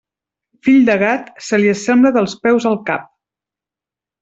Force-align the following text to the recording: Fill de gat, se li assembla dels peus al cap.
Fill 0.67 0.87
de 0.87 0.95
gat, 1.03 1.27
se 1.49 1.59
li 1.61 1.69
assembla 1.75 2.13
dels 2.17 2.35
peus 2.47 2.67
al 2.73 2.81
cap. 2.91 3.07